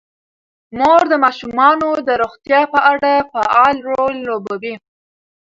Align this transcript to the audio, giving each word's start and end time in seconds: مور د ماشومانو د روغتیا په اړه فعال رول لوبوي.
مور 0.77 1.01
د 1.11 1.13
ماشومانو 1.23 1.89
د 2.07 2.09
روغتیا 2.21 2.61
په 2.73 2.79
اړه 2.91 3.11
فعال 3.33 3.75
رول 3.89 4.13
لوبوي. 4.27 4.75